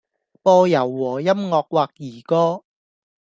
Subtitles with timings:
[0.41, 2.63] 播柔和音樂或兒歌